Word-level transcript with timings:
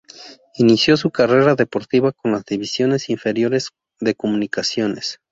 Inicio 0.55 0.97
su 0.97 1.11
carrera 1.11 1.53
deportiva 1.53 2.11
con 2.11 2.31
las 2.31 2.43
divisiones 2.43 3.07
inferiores 3.11 3.69
de 3.99 4.15
Comunicaciones. 4.15 5.19